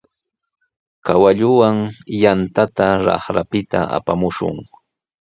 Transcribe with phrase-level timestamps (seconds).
[1.05, 1.77] Kawalluwan
[2.21, 4.57] yantata raqrapita apamushun.